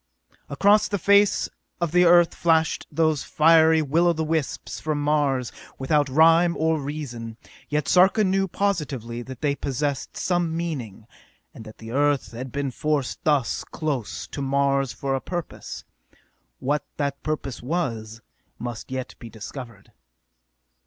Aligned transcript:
Across 0.49 0.87
the 0.87 0.97
face 0.97 1.47
of 1.79 1.91
the 1.91 2.05
Earth 2.05 2.33
flashed 2.33 2.87
those 2.91 3.23
fiery 3.23 3.83
will 3.83 4.07
o' 4.07 4.13
the 4.13 4.23
wisps 4.23 4.79
from 4.79 4.99
Mars, 4.99 5.51
without 5.77 6.09
rhyme 6.09 6.57
or 6.57 6.79
reason; 6.79 7.37
yet 7.69 7.87
Sarka 7.87 8.23
knew 8.23 8.47
positively 8.47 9.21
that 9.21 9.41
they 9.41 9.53
possessed 9.53 10.17
some 10.17 10.57
meaning, 10.57 11.05
and 11.53 11.65
that 11.65 11.77
the 11.77 11.91
Earth 11.91 12.31
had 12.31 12.51
been 12.51 12.71
forced 12.71 13.23
thus 13.25 13.63
close 13.63 14.25
to 14.29 14.41
Mars 14.41 14.91
for 14.91 15.13
a 15.13 15.21
purpose. 15.21 15.83
What 16.57 16.83
that 16.97 17.21
purpose 17.21 17.61
was 17.61 18.21
must 18.57 18.89
yet 18.89 19.13
be 19.19 19.29
discovered. 19.29 19.91